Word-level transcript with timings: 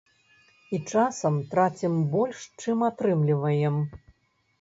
І 0.77 0.77
часам 0.93 1.33
трацім 1.51 1.93
больш, 2.13 2.39
чым 2.65 2.77
атрымліваем. 2.89 3.77